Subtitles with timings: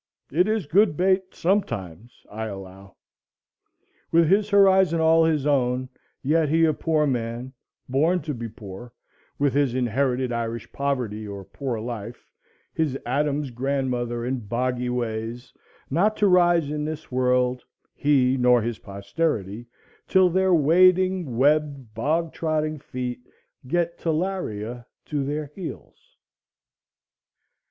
[0.31, 2.95] It is good bait sometimes, I allow.
[4.11, 5.89] With his horizon all his own,
[6.23, 7.53] yet he a poor man,
[7.87, 8.93] born to be poor,
[9.37, 12.31] with his inherited Irish poverty or poor life,
[12.73, 15.53] his Adam's grandmother and boggy ways,
[15.91, 17.63] not to rise in this world,
[17.93, 19.67] he nor his posterity,
[20.07, 23.19] till their wading webbed bog trotting feet
[23.67, 26.15] get talaria to their heels.